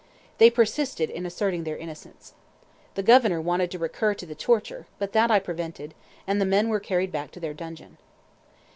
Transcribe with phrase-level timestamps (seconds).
[0.39, 2.33] They persisted in asserting their innocence.
[2.95, 5.93] The Governor wanted to recur to the torture, but that I prevented,
[6.25, 7.97] and the men were carried back to their dungeon.